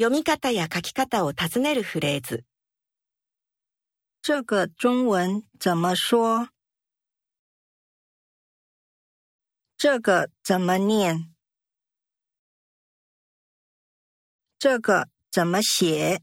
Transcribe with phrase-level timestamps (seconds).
[0.00, 2.44] 読み方や書き方を尋ねるフレーズ。
[4.22, 6.50] 这个中文怎么说？
[9.76, 11.34] 这个怎么念？
[14.60, 16.22] 这个怎么写？